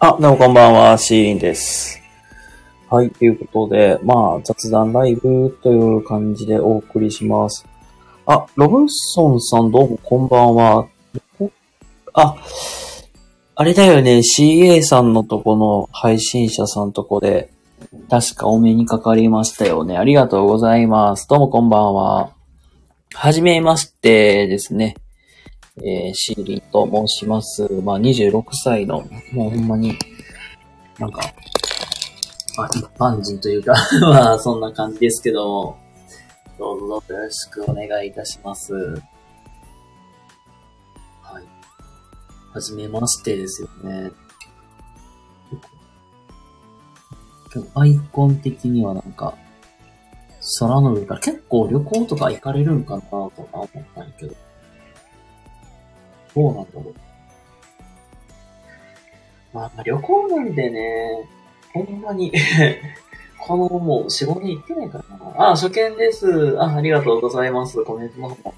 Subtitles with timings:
[0.00, 2.00] あ、どうもこんばんは、シーリンです。
[2.88, 7.66] はい、ということで、まあ、雑談ライブという感じでお送りします。
[8.24, 10.86] あ、ロブソンさんどうもこんばんは。
[12.12, 12.36] あ、
[13.56, 17.50] あれだよね、CA さんのとこの配信者さんとこで、
[18.08, 19.96] 確かお目にかかりましたよね。
[19.96, 21.26] ありがとうございます。
[21.28, 22.30] どうもこんばんは。
[23.14, 24.94] はじめましてですね。
[25.84, 27.66] えー、シーリンと申します。
[27.82, 29.96] まあ、26歳の、もうほんまに、
[30.98, 31.20] なんか、
[32.56, 35.76] まあ、一般人というか、 まあ、そんな感じですけど、
[36.58, 38.74] どうぞどうぞよろしくお願いいたします。
[38.74, 38.90] は
[41.40, 41.44] い。
[42.52, 44.10] はじめましてですよね。
[47.74, 49.34] アイコン的にはなんか、
[50.58, 54.47] 空の上から結構旅行とか行かれるんかなとか思ったんやけど。
[56.34, 56.94] どうなんだろう。
[59.52, 61.28] まあ、旅行なんでね、
[61.72, 62.32] ほんまに
[63.38, 65.46] このもう4、5年行ってないからな。
[65.46, 66.60] あ、あ初見です。
[66.60, 67.82] あ、ありがとうございます。
[67.84, 68.54] コメントの方も。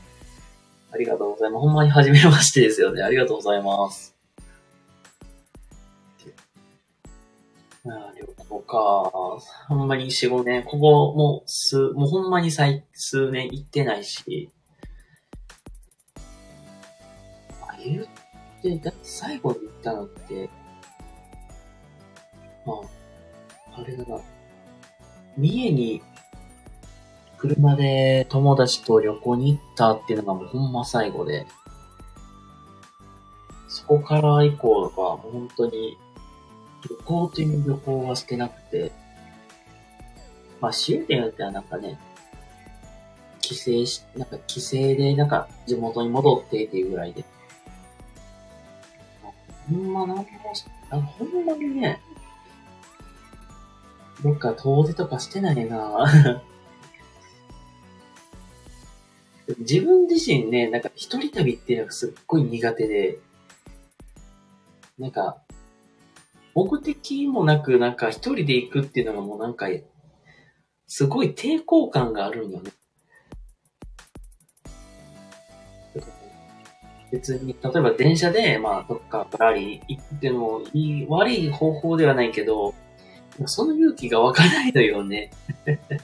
[0.92, 1.62] ありがとうございます。
[1.62, 3.02] ほんまに初めましてですよね。
[3.02, 4.16] ありがとうございます。
[7.86, 8.76] あ旅行か。
[9.68, 10.64] ほんまに4、5年。
[10.64, 14.50] ここもう数、もうほんまに最数年行ってないし。
[17.84, 18.06] 言っ
[18.62, 20.50] て、だって最後に行ったのって、
[22.66, 22.74] ま
[23.76, 24.20] あ、あれだな。
[25.36, 26.02] 三重に
[27.38, 31.46] 車で友達と旅行に行ったっていうのがもうほんま最後で、
[33.68, 35.96] そこから以降は本当に
[36.88, 38.92] 旅行という旅行はしてなくて、
[40.60, 41.98] まあ、終点によってはなんかね、
[43.40, 47.24] 帰省し、なんか帰省でなんか地元に戻ってっていうぐらいで。
[49.70, 50.24] ほんまなんも、
[50.90, 52.00] あほんまにね、
[54.22, 56.42] どっか遠出とかしてないな
[59.58, 63.18] 自分自身ね、なんか一人旅っていうのがすっごい苦手で、
[64.98, 65.40] なんか、
[66.54, 69.68] 目的もなくなんか一人で行くっていうのがもうなんか、
[70.86, 72.72] すごい抵抗感があるんよね。
[77.10, 82.74] 別に、例えば電車で、まあ、どっかぶらり行ってもいい、悪い方法ではないけど、
[83.46, 85.30] その勇気が湧かないのよね。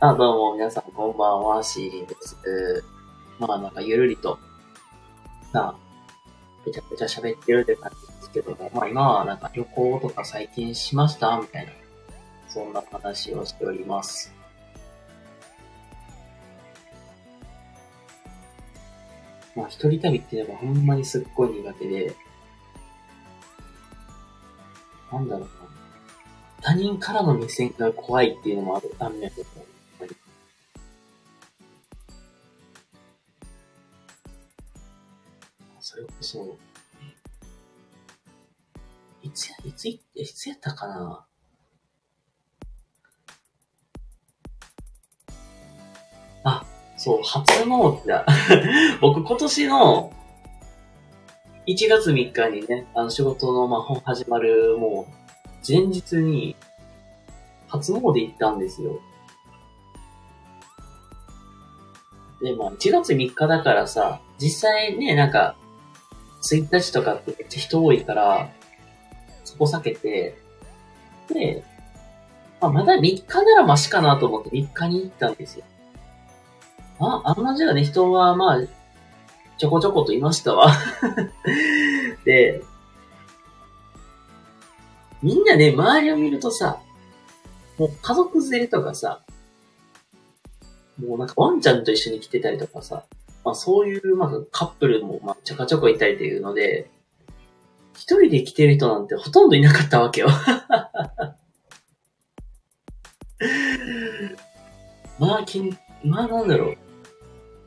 [0.00, 2.36] あ、どうも、皆さんこんばんは、シーリンです。
[3.38, 4.38] まあ、なんかゆるりと、
[5.52, 5.74] なあ、
[6.64, 11.72] ぺちゃぺちゃ喋ってるって感じですけども、まあ今はなんか旅行とか最近しましたみたいな、
[12.48, 14.39] そんな話をしております。
[19.56, 22.14] まあ一人旅っていうのがほんまにすっごい苦手で、
[25.12, 25.48] なんだろうな。
[26.62, 29.26] 他人からの目線が怖いっていうのもある、あんね。
[29.26, 29.48] んけど、
[35.80, 36.58] それこそ、
[39.22, 41.26] いつや、いつ、いつやったかな。
[47.00, 48.26] そう、初詣だ。
[49.00, 50.12] 僕今年の
[51.66, 55.12] 1月3日にね、あの仕事のまあ本始まるもう
[55.66, 56.56] 前日に
[57.68, 59.00] 初詣行ったんですよ。
[62.42, 65.56] で、まあ1月3日だからさ、実際ね、なんか、
[66.42, 68.50] 1日とかってめっちゃ人多いから、
[69.44, 70.36] そこ避けて、
[71.32, 71.64] で、
[72.60, 75.64] まあ、まだ3日ならマシかなと思って3日に行ったんですよ。
[77.00, 78.60] あ、あんなじゃあね、人はまあ、
[79.58, 80.72] ちょこちょこといましたわ。
[82.24, 82.62] で、
[85.22, 86.80] みんなね、周りを見るとさ、
[87.78, 89.22] もう家族連れとかさ、
[90.98, 93.04] もうなんかワンちゃんと一緒に来てたりとかさ、
[93.44, 96.90] まあそういうまあカップルもまあちょこちょこいたりというので、
[97.94, 100.28] 一人で来てる人なんてほとんどいなかったわけよ。
[105.18, 106.78] まあ、きん、まあなんだろう。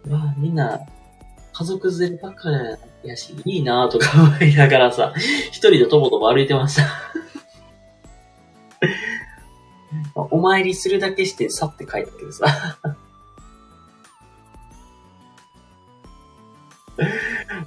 [0.07, 0.81] まあみんな、
[1.53, 2.49] 家族連ればっか
[3.03, 5.13] りやし、いいなとか思いながらさ、
[5.47, 6.83] 一人でとぼとぼ歩いてました。
[10.31, 12.45] お参りするだけして去って帰ったけどさ。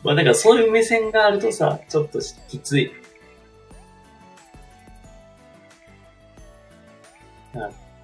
[0.03, 2.93] まあなんかそういう目線があるとさ、ちょっときつい。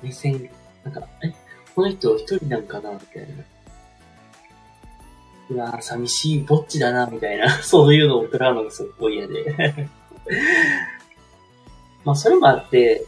[0.03, 0.51] 目線、
[0.85, 1.33] なんか、え、
[1.75, 3.45] この人一人なんかなみたいな。
[5.53, 7.51] うわ、寂しいぼっちだな、みたいな。
[7.63, 9.89] そういうのを食らうのがすっごい嫌で。
[12.05, 13.07] まあ、それもあって、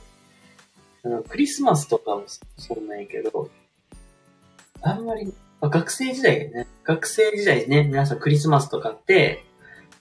[1.02, 2.24] あの、クリスマスとかも
[2.58, 3.50] そんなんやけど、
[4.82, 5.26] あんまり、
[5.60, 9.44] まあ、学生時代ね、学生時代ね、皆さんクリスマスとかって、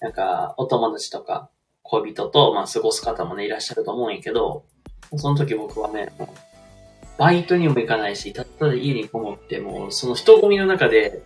[0.01, 1.49] なんか、お友達とか、
[1.83, 4.65] 恋人と、まあ、過ごす方もね、いらっしゃると思うんやけど、
[5.15, 6.11] その時僕はね、
[7.17, 11.21] バイトにも行かないし、たっただ家にこもって、もう、その人混みの中で、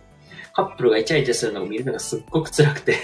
[0.58, 2.96] カップルがイチャイチャするのを見るのがすっごく辛くて。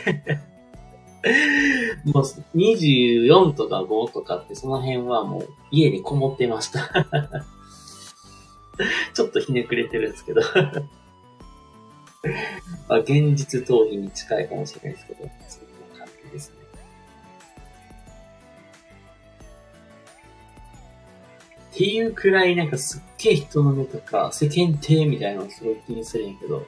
[2.04, 2.24] もう、
[2.56, 6.90] 24とか5とかって、その辺はもう、家にこもってました。
[9.14, 10.40] ちょっとひねくれてるんですけど。
[12.88, 16.56] まあ、現実逃避に近いかもしれないですけど、そんな感じですね。
[21.72, 26.66] っていうくらいなんかすっげえ人の目とか世間体みたいなのをすごい気にするんやけど、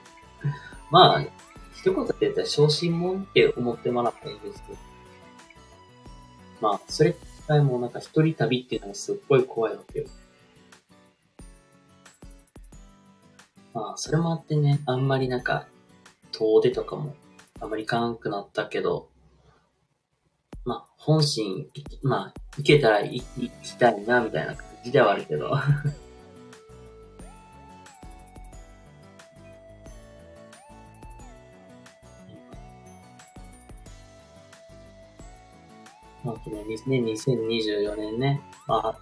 [0.90, 1.22] まあ、
[1.74, 4.78] 一言で言ったら小心者って思ってもらったらいいですけど、
[6.60, 7.18] まあ、それく
[7.48, 10.06] らいもなんか一人旅っていうのがすっごい怖いわけよ。
[13.74, 15.66] まあ、それもあってね、あんまりなんか、
[16.32, 17.14] 遠出とかも
[17.60, 19.08] あんまり行かなくなったけど、
[20.64, 21.68] まあ、本心、
[22.02, 23.22] まあ、行けたら行
[23.62, 25.54] きたいな、みたいな感じではあるけど。
[36.26, 39.00] まあ、ね、2024年ね、まあ、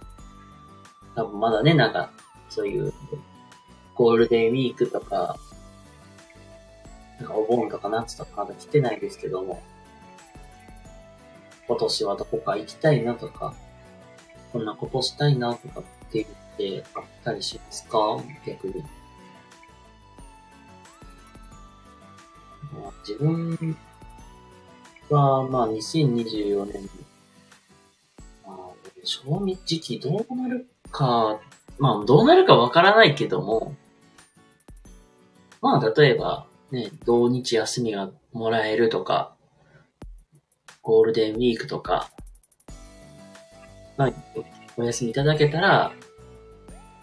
[1.15, 2.11] 多分まだね、なんか、
[2.49, 2.93] そういう、
[3.95, 5.37] ゴールデンウィークとか、
[7.19, 9.63] なんかお盆とか夏とかまだ来てないですけども、
[11.67, 13.55] 今年はどこか行きたいなとか、
[14.53, 18.17] こんなことしたいなとかって言ってあったりしますか？
[18.45, 18.83] 逆に。
[23.07, 23.77] 自分
[25.09, 26.89] は、まあ、2024年、
[29.05, 31.39] 賞味時期どうなるか、
[31.77, 33.75] まあ、どうなるかわからないけども、
[35.61, 39.35] まあ、例えば、ね、土日休みがもらえるとか、
[40.81, 42.11] ゴールデンウィークとか、
[43.97, 44.13] まあ、
[44.77, 45.93] お休みいただけたら、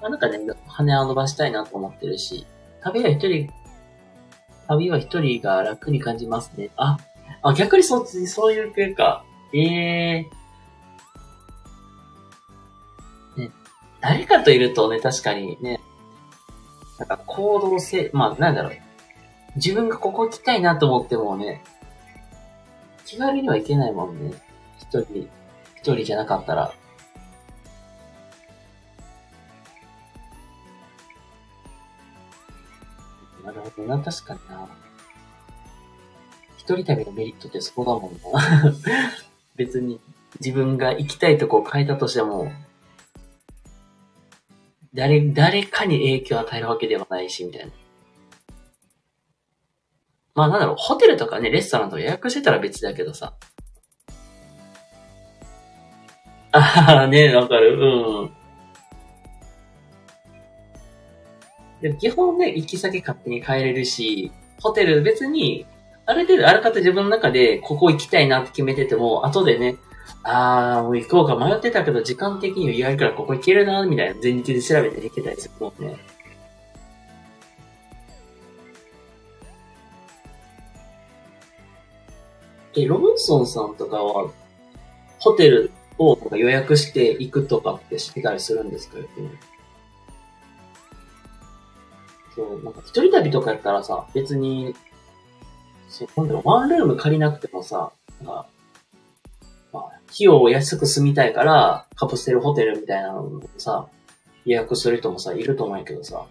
[0.01, 2.47] まあ、なんかね、羽を伸ばしたいなと思ってるし、
[2.83, 3.49] 旅は一人、
[4.69, 6.71] 旅は一人が楽に感じますね。
[6.77, 6.99] あ、
[7.43, 9.25] あ、逆にそっち、そういう系か。
[9.55, 10.42] ええー。
[14.03, 15.81] 誰かといるとね、確かにね、
[16.99, 18.73] なんか行動性、まあ、なんだろう。
[19.57, 21.63] 自分がここ行きたいなと思ってもね、
[23.07, 24.33] 気軽には行けないもんね。
[24.81, 25.29] 一人、
[25.77, 26.75] 一人じゃなかったら。
[33.45, 34.69] なるほどな、確かにな。
[36.57, 38.75] 一人旅のメリットってそこだもんな。
[39.55, 40.01] 別に
[40.41, 42.51] 自分が行きたいとこを変えたとしても、
[44.95, 47.73] 誰、誰かに影響を与えるわけではないし、みたいな。
[50.35, 53.35] まあなんだろう、ホテルとかね、レストランとか予約してたら別だけどさ。
[56.53, 57.79] ああ、ね、わかる。
[57.79, 58.33] うん。
[61.81, 64.31] でも基本ね、行き先勝手に変えれるし、
[64.61, 65.67] ホテル別に、
[66.05, 69.77] ある程度あらかた自分の中でここ行きたいなって決めてても、後でね、
[70.25, 75.97] あー、もう行こうか迷ってたけど、時間的に余裕あるからここ行けるな、みたいな前日で調べて行けたりするもんね。
[82.75, 84.31] え、ロブソンさんとかは、
[85.19, 88.97] ホテルを予約して行くとかってしてたりするんですか
[92.35, 94.75] そう、なんか一人旅とかやったらさ、別に、
[95.89, 98.47] そう、なんだろう、ワンルーム借りなくてもさ、なんか、
[100.13, 103.89] 費用を安く住みたいから、カプセルホテルみたいなのをさ、
[104.45, 106.27] 予約する人もさ、いると思うんやけどさ、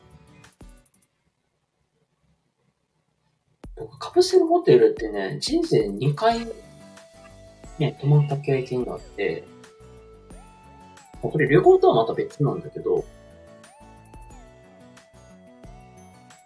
[3.76, 6.46] 僕、カプセルホテルってね、人生2回、
[7.80, 9.44] ね、泊まった経験があって、
[11.22, 13.04] これ旅行とはまた別なんだけど、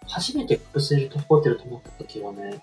[0.06, 2.62] 初めてカプセルホテル泊まった時はね、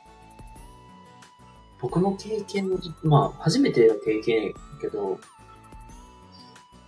[1.83, 5.19] 僕の経験の、まあ、初めての経験やけど、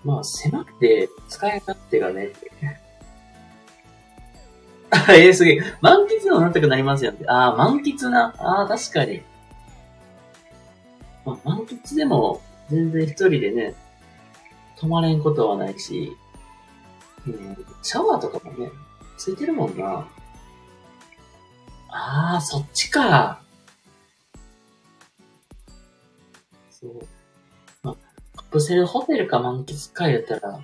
[0.05, 2.31] まあ、狭くて使い勝手がね、
[5.09, 5.61] ええ、すげえ。
[5.81, 7.25] 満喫のなんとかなりますよね。
[7.27, 8.33] ああ、満喫な。
[8.37, 9.21] ああ、確かに。
[11.25, 13.75] まあ、満喫でも、全然一人でね、
[14.77, 16.15] 泊まれんことはないし、
[17.27, 18.71] うん、シャワーとかもね、
[19.17, 20.07] ついてるもんな。
[21.89, 23.44] ああ、そっちか。
[27.83, 27.95] そう。
[28.55, 30.59] プセルホテルか満喫かやったら、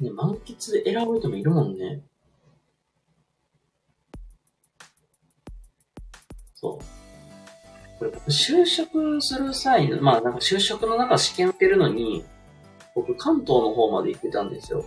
[0.00, 2.00] ね、満喫選ぶ人もいるもんね。
[6.54, 7.98] そう。
[7.98, 12.24] これ僕就職する際の、まあなんか就職の中試験受けるのに、
[12.94, 14.84] 僕関東の方まで行ってたんですよ。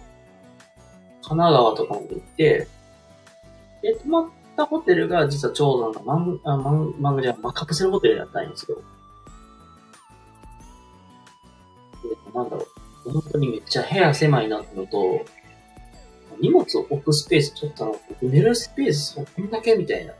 [1.22, 2.68] 神奈川とかまで行って、
[3.82, 8.82] で、泊まったホテルが実はちょうどなんかマン、あマン、マンじゃ、まあ、カプセルホテルだったんですよ。
[12.34, 12.68] なんだろ
[13.06, 13.12] う。
[13.12, 15.26] 本当にめっちゃ部屋狭いなってのと、
[16.40, 17.92] 荷物を置くスペース取ったら、
[18.22, 20.14] 寝るスペースそこんだけみたいな。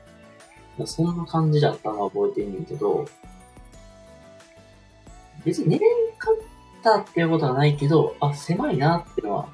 [0.86, 3.06] そんな感じだったのは覚えてんねんけど、
[5.44, 6.36] 別に寝れんかっ
[6.84, 9.50] たっていうことはないけど、あ、狭いなってのは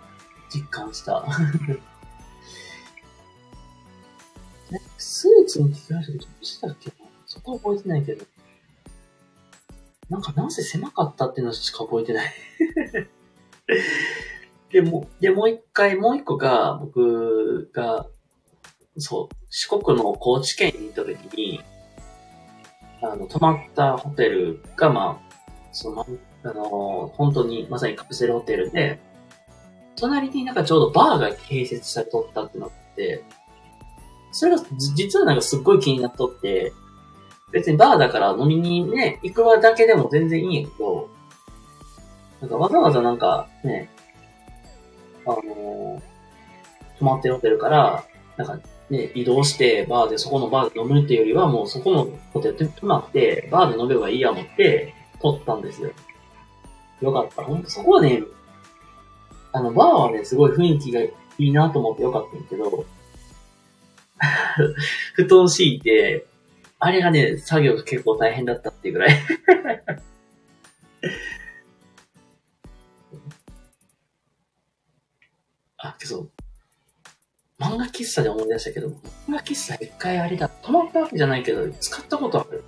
[0.53, 1.25] 実感した。
[4.97, 6.95] スーツに着替えるとどうしたっけな
[7.25, 8.25] そこは覚えてないけど。
[10.13, 12.31] なんかなんせ狭かったっていうのしか覚えてない。
[14.69, 18.05] で、も、で、もう一回、もう一個が、僕が、
[18.97, 21.63] そう、四国の高知県に行った時に、
[23.01, 25.33] あの、泊まったホテルが、まあ、
[25.71, 26.05] その、
[26.43, 28.99] あの、本当にまさにカプセルホテルで、
[29.95, 33.23] 隣になんかちょうどバーが併設されとったってなって、
[34.31, 34.63] それが
[34.95, 36.71] 実はなんかすっごい気になっとって、
[37.53, 41.09] 別にバーだから飲みにね、行くわだけでも全然いいんやけど、
[42.41, 43.89] なんかわざわざなんかね、
[45.25, 46.01] あのー、
[46.97, 48.03] 泊まってるホテルから、
[48.37, 55.91] なんかね、移動してバーでそこのバーで飲むっていうよりはもうそこのホテルで泊まって、バーで飲めばいいや思って撮ったんですよ。
[57.01, 57.43] よかった。
[57.43, 58.23] ほんとそこはね、
[59.51, 62.85] あの、バーはね、すごい雰囲気がいいなと思ってよかったんだけど、
[65.13, 66.25] 布団敷いて、
[66.85, 69.17] あれがね、作業が結構大変だったっていうぐらい。
[75.77, 76.27] あ、けど、
[77.57, 78.89] 漫画喫茶で思い出したけど、
[79.29, 82.65] 漫画喫茶一回あれだ、泊まったわけじゃないけど、使ったことある。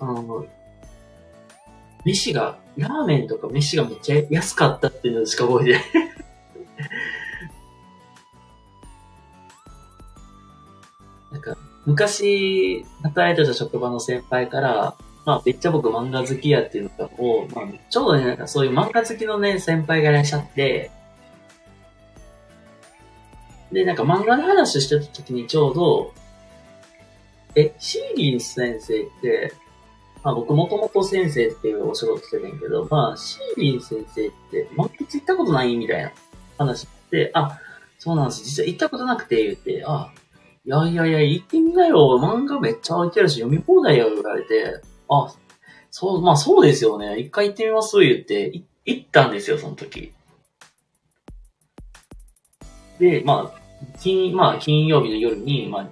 [0.00, 0.48] あの、
[2.04, 5.84] 飯が、ラーメンとか飯がめっちゃ安かったっていうのしか覚えてない。
[11.86, 20.90] 昔、働いてた職場の先輩から、まあ、めっちゃ僕漫画好きやっていうのを、まあ、ちょうどね、なんかそういう漫画好きのね、先輩がいらっしゃって、
[23.72, 26.14] で、なんか漫画の話をしてた時にちょうど、
[27.56, 29.52] え、シーリン先生って、
[30.22, 36.12] まあ僕もともと先生っていうお仕事してるんやけど、まあシーリン先生って満喫行ったことないみたいな
[36.58, 37.58] 話で、あ、
[37.98, 38.44] そうなんです。
[38.44, 40.12] 実は行ったことなくて言って、あ、
[40.66, 42.18] いやいやいや、行ってみなよ。
[42.18, 44.80] 漫画めっちゃ置いてるし、読み放題よ、言われて。
[45.10, 45.34] あ、
[45.90, 47.18] そう、まあそうですよね。
[47.18, 50.14] 一回行ってみます言って、行ったんですよ、その時。
[52.98, 53.60] で、まあ、
[54.00, 55.88] 金、まあ金曜日の夜に、まあ、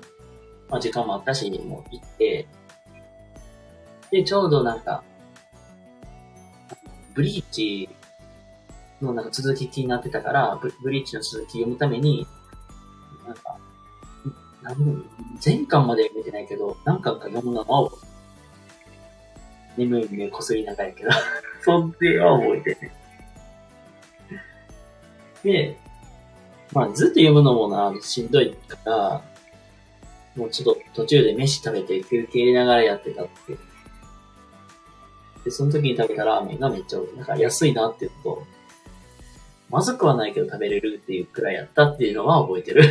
[0.71, 2.49] まあ時間もあったし、もう行って、
[4.11, 5.05] で、ちょうどなんか、
[7.13, 7.91] ブリーチ
[9.03, 12.27] のなんか続き気になってたから、ブブリーチの続き読むために、
[13.27, 13.59] なんか、
[14.63, 15.05] 何
[15.45, 17.93] 前巻まで読めてないけど、何巻か読むのを、
[19.77, 21.11] 眠い目こすりながらやけど、
[21.63, 22.93] そんでは覚えてね。
[25.43, 25.77] で、
[26.73, 29.23] まあずっと読むのもな、しんどいから、
[30.37, 33.57] もうちょっと途中で飯食べて休憩入れながらやってたって。
[35.45, 38.43] で、その時に食べたラーメンがめっちゃ、なんか安いなっていうと、
[39.69, 42.85] まずくはないけど食べれるっていうくらいやったっていうのは覚えてる。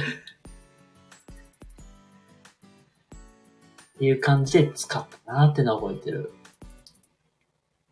[4.01, 6.33] っていう感じで使ったなってのは覚えてる。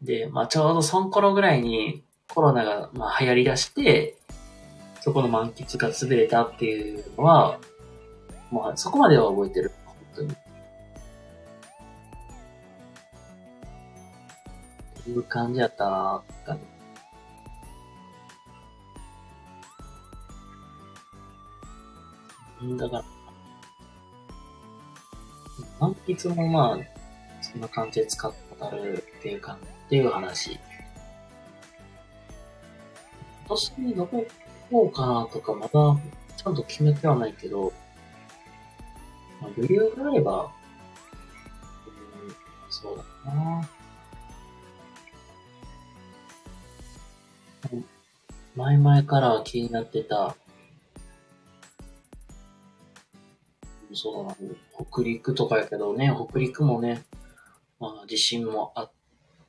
[0.01, 4.18] で、まあちょうどその頃ぐらいにコロナがまあ流行り出して、
[5.01, 7.60] そこの満喫が潰れたっていうのは、
[8.51, 9.72] まあそこまでは覚えてる。
[9.86, 10.36] 本当に。
[15.10, 16.58] いう感じやったなぁ、
[22.80, 23.04] だから、
[26.06, 26.79] 筆もまあ、
[27.41, 30.60] そんな感じで使ったるっていうか、っていう話。
[33.48, 34.25] 今年にどこ
[34.70, 35.70] 行こうかなとか、まだ
[36.38, 37.74] ちゃんと決めてはないけど、
[39.41, 42.36] まあ、余裕があれば、うん、
[42.70, 43.70] そうだな
[48.56, 50.36] 前々から気になってた、
[54.01, 57.03] そう、北陸とかやけどね、北陸もね、
[57.79, 58.91] まあ地震もあっ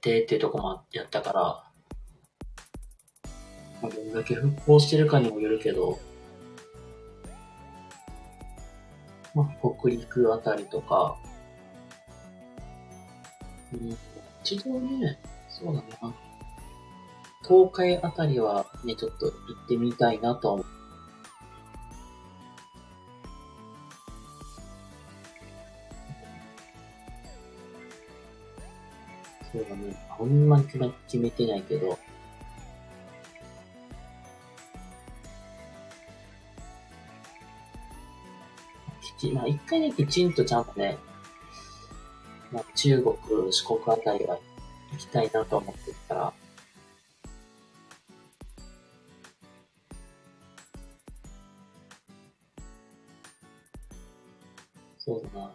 [0.01, 1.41] てっていうとこもやったから、
[3.81, 6.01] まあ、どんだけ復興してるかにもよるけど、
[9.37, 11.17] まあ、北陸あたりとか、
[13.73, 13.97] うん、
[14.43, 16.13] 一度ね、そうだな。
[17.47, 19.33] 東海あたりはね、ちょっと行
[19.65, 20.65] ってみたいなと思
[30.21, 30.27] だね。
[30.27, 30.79] ほんまに決
[31.19, 31.99] めてないけど。
[39.01, 40.99] きち、まあ一回ね、きちんとちゃんとね、
[42.53, 43.17] まあ中国、
[43.53, 44.39] 四国あたりは
[44.93, 46.33] 行きたいなと思ってるから、
[54.99, 55.51] そうだな。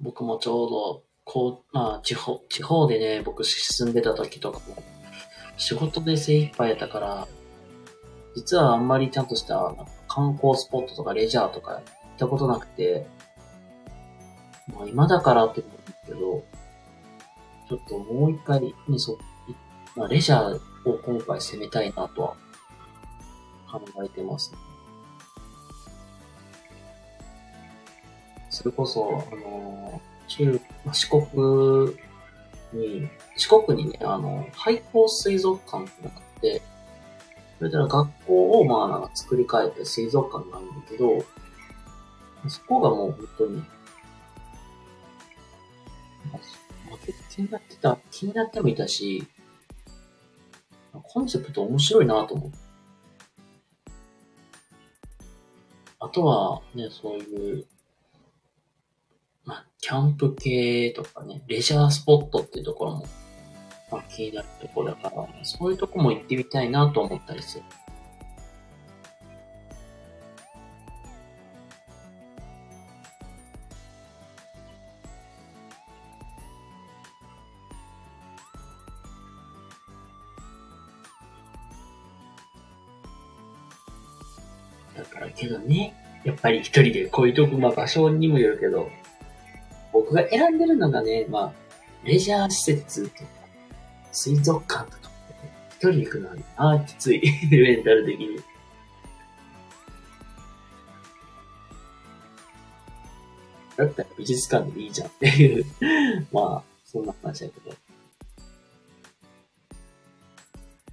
[0.00, 1.02] 僕もちょうど、
[1.36, 4.82] こう、まあ、地方、地方でね、僕住んでた時とかも、
[5.58, 7.28] 仕事で精一杯やったから、
[8.34, 9.74] 実はあんまりちゃんとした
[10.08, 11.82] 観光スポットとかレジャーとか行っ
[12.16, 13.06] たことなくて、
[14.68, 16.18] まあ今だからって思うんですけど、
[17.68, 19.18] ちょっともう一回、ね、そう、
[19.94, 22.36] まあレジャーを今回攻めたいなとは
[23.70, 24.58] 考えてますね。
[28.48, 30.60] それこそ、あの、中、
[30.92, 31.96] 四国
[32.72, 36.62] に、四国にね、あの、廃校水族館ってのがあって、
[37.58, 41.24] それから学校をまあなんか作り変えて水族館があるんだけど、
[42.48, 43.62] そこがもう本当に、
[47.30, 49.26] 気になってた、気になってもいたし、
[51.02, 52.58] コンセプト面白いなと思って。
[55.98, 57.66] あとはね、そういう、
[59.86, 63.06] キャンプ系とかね、レジャースポットっていうところも、
[63.92, 67.64] まあ、気になるところだから、そういうとこも行ってみたいなと思ったりする。
[84.96, 85.94] だからけどね、
[86.24, 88.90] やっぱり一人でこういうとこ、まあ場所にもよるけど、
[90.06, 91.52] 僕が選んでるのがね、まあ、
[92.04, 93.24] レジャー施設とか、
[94.12, 95.10] 水族館とか、
[95.78, 97.20] 一人行くのは、ああ、きつい。
[97.50, 98.40] メンタル的に。
[103.76, 105.66] だったら美術館でいいじゃんっていう
[106.32, 107.76] まあ、そんな話だけど。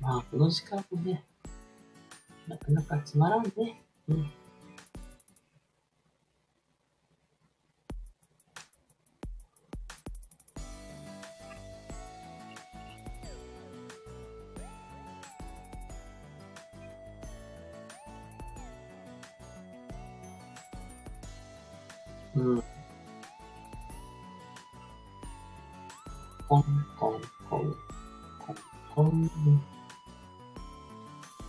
[0.01, 1.23] まあ、この時間もね、
[2.47, 3.79] なかなかつまらんね。
[4.09, 4.31] うん。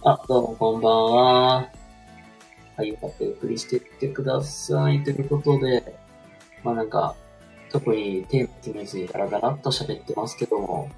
[0.06, 1.70] あ、どうもこんばんは。
[2.76, 5.02] はい、よかったらゆっくりしてってください。
[5.02, 5.96] ということで、
[6.62, 7.16] まあなんか、
[7.70, 10.90] 特にテーマ決めずにダラダラっと喋ってますけども、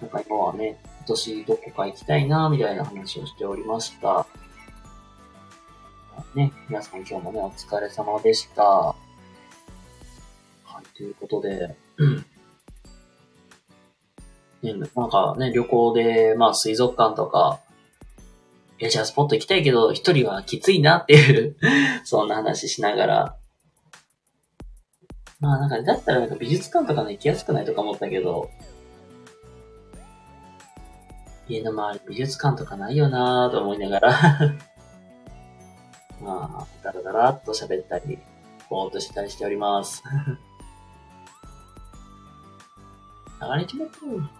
[0.00, 4.26] なんか今はね、今年どこか行きたいな、みたいな話をしておりました。
[6.34, 8.64] ね、皆さん今日もね、お疲れ様でした。
[8.64, 8.96] はい
[10.96, 11.76] ということで、
[14.62, 17.60] ね、なんかね、旅行で、まあ水族館とか、
[18.78, 21.56] レジャースポット行きたいけど、一人はきついなっていう
[22.04, 23.36] そんな話しながら、
[25.40, 28.50] まあなんか、だったらなんか美術館とかね、行きやすくないとか思ったけど、
[31.48, 34.10] 家の周り美術館とかないよなぁと思いながら。
[36.20, 38.18] まあ、だらだらっと喋ったり、
[38.68, 40.02] ぼーっとしたりしております。
[43.40, 44.37] 流れちまった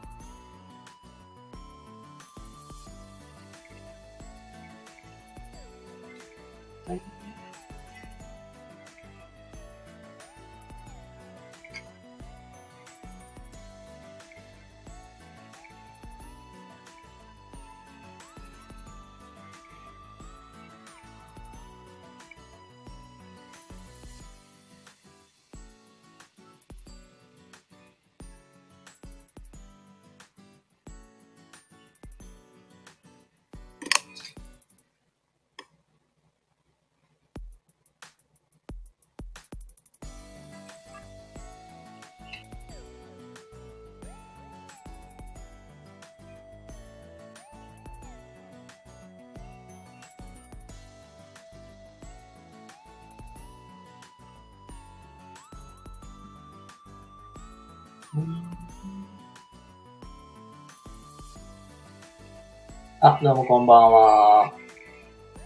[63.01, 64.53] あ、どうもこんばんは。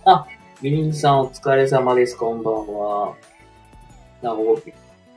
[0.05, 0.27] あ、
[0.63, 2.17] ミリンさんお疲れ様です。
[2.17, 3.15] こんばんは。
[4.23, 4.43] なんか、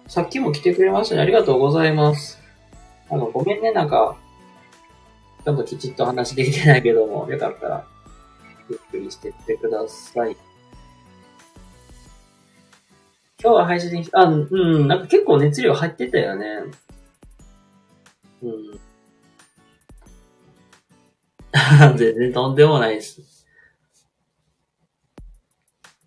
[0.08, 1.22] さっきも来てくれましたね。
[1.22, 2.42] ありがとうございます。
[3.10, 4.18] あの、ごめんね、なんか、
[5.46, 7.88] ちょっときちっと話できてないけども、よかったら、
[8.70, 10.36] ゆっくりしてってください。
[13.42, 16.46] 今日は配信あ、うん、なんか結構熱量入ってたよね。
[18.46, 18.80] うん。
[21.98, 23.22] 全然とんでもないです。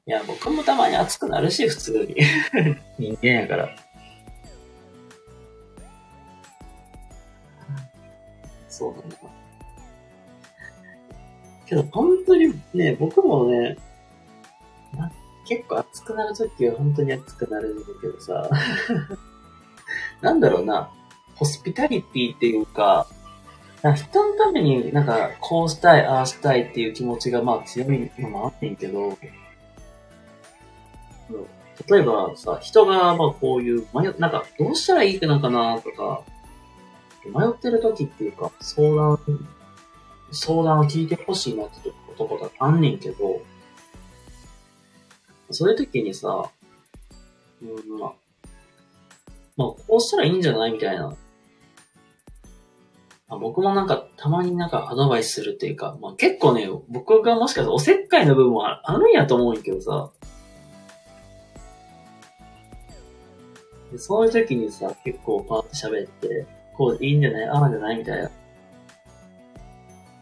[0.06, 2.16] いや、僕もたまに熱くなるし、普通に。
[2.98, 3.68] 人間やから。
[8.68, 9.16] そうなんだ。
[11.66, 13.76] けど、本当にね、僕もね、
[14.96, 15.12] な
[15.46, 18.48] 結構熱くなるときは本当に熱くなるんだけどさ、
[20.22, 20.90] なんだろうな、
[21.38, 23.06] ホスピタリティっていうか、
[23.82, 29.16] か人のためになんかこうしたい、ああしたいっていう気持ちがまあ強いのもあってんけど、
[31.88, 36.22] 例えばさ、人がまあこういう迷、なんかどうしたらいいのかなとか、
[37.26, 39.18] 迷ってる時っていうか、相談、
[40.32, 43.40] 相談を聞いてほしいなってことこがあんねんけど、
[45.50, 46.50] そういう時にさ、
[47.62, 48.12] うん、まあ、
[49.56, 51.16] まあ、こうしたらいいんじゃないみたいな。
[53.30, 60.10] あ僕もなんか、たまになんかアドバイスするっていうか、まあ結構ね、僕がもしかしたらおせっかいの部分はあるんやと思うんやけどさ、
[63.92, 68.30] でそういう時にさ、結構パーって喋って、こういいんじゃないああじゃないみたいな。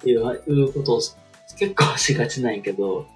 [0.05, 1.01] いう、いうことを
[1.57, 3.07] 結構しがちなんやけど、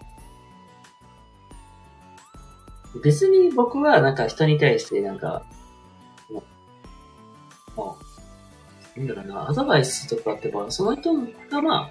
[3.02, 5.44] 別に僕はなんか人に対してなんか、
[8.96, 11.90] なんだろうな、アドバイスとかってば、その人がまあ、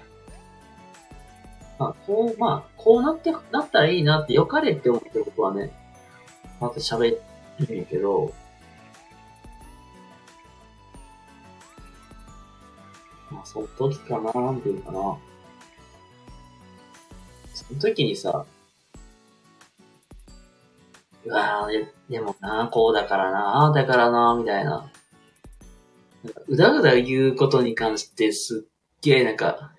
[1.78, 5.70] まあ、こう、まあ、こうなって、なったらいいなって良かれって思って僕はね、
[6.60, 7.16] また喋
[7.58, 8.34] るんやけど、
[13.30, 15.16] まあ、その時かな、なんていうかな。
[17.54, 18.44] その時にさ、
[21.24, 24.90] うわぁ、ででもな、こうだからな、ああだからな、みたいな。
[26.24, 28.70] なんかうだうだ言うことに関してすっ
[29.02, 29.72] げえなんか、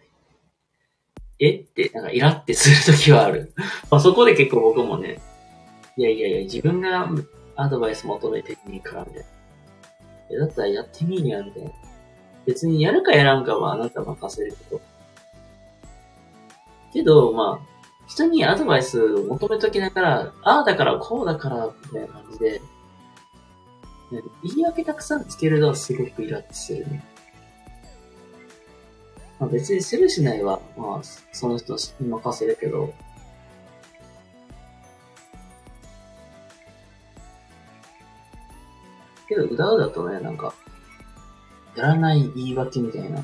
[1.39, 1.58] え？
[1.58, 3.54] って、なんかイラってするときはある。
[3.89, 5.19] まあそこで結構僕もね、
[5.97, 7.10] いやいやいや、自分が
[7.56, 9.27] アドバイス求めてみいから、みたいな。
[10.32, 11.71] え、だったらやってみいや、みたいな。
[12.45, 14.82] 別にやるかやらんかはあなた任せるけど。
[16.93, 22.62] けど、まあ、人にアドバイスを求めときながら、ああだからこうだから、みたいな感じで、
[24.12, 27.04] 言い訳たくさんつけるのはすごくイラッとするね。
[29.39, 32.93] まあ別にするしないは、まあ、その人に任せるけど、
[39.32, 40.54] けど、うだうだとね、なんか、
[41.76, 43.24] やらない言い訳みたいな。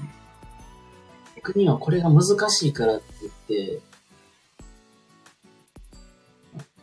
[1.35, 3.33] 僕にはこれが難しいからって言っ
[3.77, 3.81] て、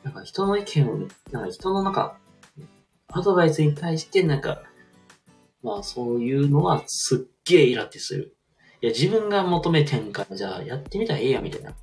[0.02, 0.98] なんか人の意見を、
[1.32, 2.18] なんか人のなんか、
[3.14, 4.62] アドバイスに対してなんか、
[5.62, 8.36] まあそういうのはすっげえイラってする。
[8.82, 11.74] いや、自分が求めてんから、じゃあやってみたらええや、みたいな。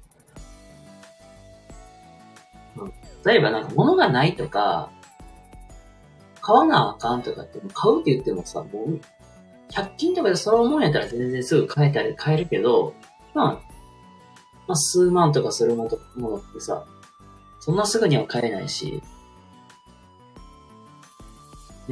[2.78, 4.92] うん例えばなんか物がないとか、
[6.42, 9.00] 買わなあかんとかって、買うって言ってもさ、もう、
[9.72, 12.94] 100均とかでそのもんやったら全然すぐ買えたり買えるけど、
[13.34, 13.48] まあ、
[14.68, 16.86] まあ数万とかするものものってさ、
[17.60, 19.02] そんなすぐには買えないし、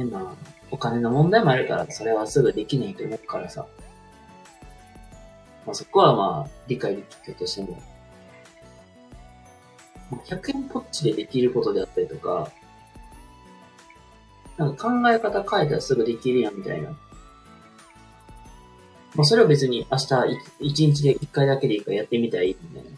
[0.00, 3.66] で、まあ、お金の問題もあるから、それはすぐできないと思うからさ。
[5.66, 7.80] まあそこはまあ、理解できるとしても、
[10.26, 12.50] 100円ポッチでできることであったりとか、
[14.56, 16.90] なんか考え方変えたらすぐできるやんみたいな。
[19.14, 20.14] まあそれを別に明日
[20.60, 22.96] い一日で一回だけでいいからやってみたらいいみたいな。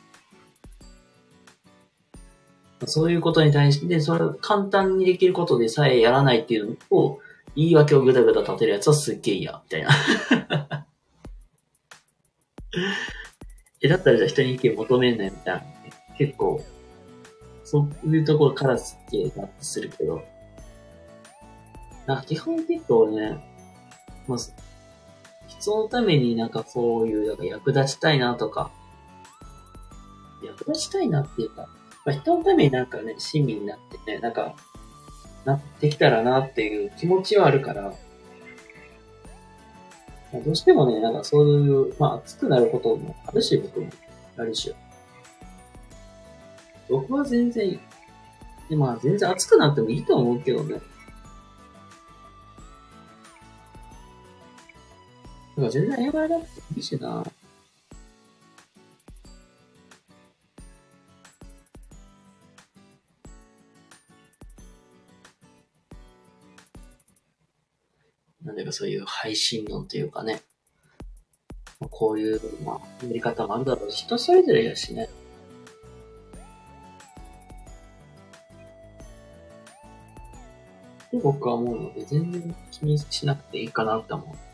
[2.86, 7.20] そういうことに対して、それを簡単にできることでさえやらないっていうのを、
[7.54, 9.90] 言い訳をぐだぐだ立てるやつはすっげえ嫌、みたいな。
[13.82, 15.62] え、だったらじゃあ人に意見求めんなよ、みたいな。
[16.16, 16.64] 結構、
[17.64, 20.22] そういうところからすっげえなってするけど。
[22.06, 23.38] な基本結構ね、
[24.26, 24.52] まず、
[25.46, 28.70] 人のためになんかそういう、なんか役立ちたいなとか、
[30.44, 31.68] 役立ちたいなっていうか、
[32.04, 34.54] まあ、人のためになんかね、親身になってね、なんか、
[35.44, 37.82] なってきたらなっていう気持ちはあるから、
[40.32, 43.90] まあどうしてもね、なんかそういう、まあ熱くなることもあるし、僕も。
[44.36, 44.74] あるし。
[46.88, 47.78] 僕は全然、
[48.68, 50.80] でまあ全然熱くなってもいいと思うけどね。
[55.56, 57.22] なんか全然謝らなくていいしな。
[68.44, 70.42] なんだかそういう配信論というかね。
[71.90, 75.08] こういう、まあ、やり方もあるだろうし、人それぞれやしね。
[81.12, 84.51] 僕は思うので、全然気にしなくていいかなって思う。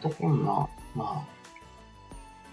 [0.00, 1.24] かなか一コーナー、まあ、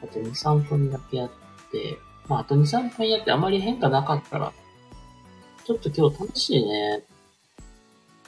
[0.04, 1.32] あと2、3分だけやっ
[1.72, 4.54] て、まあ、あと2、3分やってあまり変化なかったら、
[5.66, 7.04] ちょっと今日楽しいね。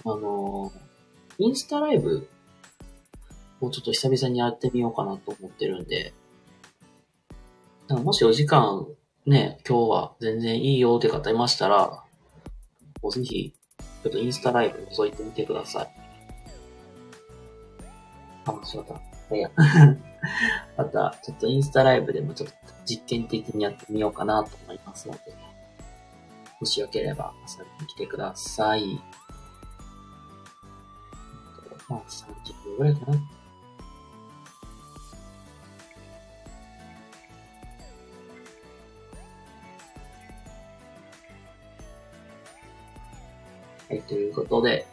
[0.05, 0.71] あの、
[1.38, 2.27] インスタライブ
[3.62, 6.13] をちょっと久々にやってみようかなと思ってるんで、
[7.88, 8.88] なもしお時間
[9.25, 12.03] ね、今日は全然いいよって方いましたら、
[13.12, 13.53] ぜひ、
[14.03, 15.89] ちょっとインスタライブ覗いてみてください。
[18.45, 19.09] あ、そうだ。
[19.36, 19.52] いや。
[20.78, 25.20] また、ちょっとインスタライブでもちょっと実験的にやってみようかなと思いますので、
[26.60, 29.02] もしよければ遊びに来てください。
[31.88, 33.18] まあ、30分ぐらいかな。
[43.89, 44.86] はい、ということで、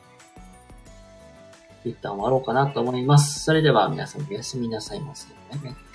[1.89, 3.45] 一旦終わろうかなと思います。
[3.45, 5.29] それでは皆さんおやすみなさいませ。
[5.51, 5.86] バイバイ。